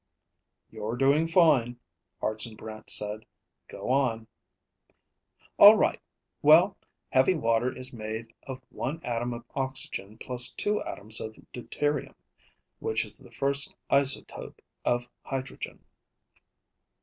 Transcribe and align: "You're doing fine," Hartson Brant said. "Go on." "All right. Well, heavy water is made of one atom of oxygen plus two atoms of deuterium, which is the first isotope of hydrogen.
"You're 0.71 0.95
doing 0.97 1.27
fine," 1.27 1.79
Hartson 2.21 2.55
Brant 2.55 2.89
said. 2.89 3.23
"Go 3.67 3.91
on." 3.91 4.25
"All 5.59 5.77
right. 5.77 6.01
Well, 6.41 6.75
heavy 7.11 7.35
water 7.35 7.71
is 7.77 7.93
made 7.93 8.33
of 8.41 8.63
one 8.71 8.99
atom 9.03 9.31
of 9.31 9.45
oxygen 9.53 10.17
plus 10.17 10.51
two 10.53 10.81
atoms 10.81 11.21
of 11.21 11.37
deuterium, 11.53 12.15
which 12.79 13.05
is 13.05 13.19
the 13.19 13.29
first 13.29 13.75
isotope 13.91 14.59
of 14.83 15.07
hydrogen. 15.21 15.83